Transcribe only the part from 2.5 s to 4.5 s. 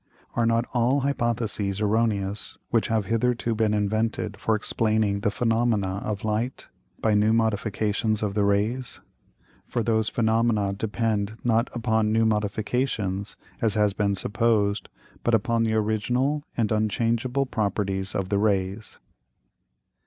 which have hitherto been invented